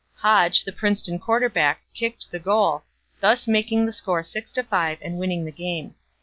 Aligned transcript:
Hodge, 0.15 0.63
the 0.63 0.71
Princeton 0.71 1.19
quarterback, 1.19 1.81
kicked 1.93 2.31
the 2.31 2.39
goal, 2.39 2.81
thus 3.19 3.47
making 3.47 3.85
the 3.85 3.91
score 3.91 4.23
6 4.23 4.49
to 4.49 4.63
5 4.63 4.97
and 5.03 5.19
winning 5.19 5.45
the 5.45 5.51
game. 5.51 5.93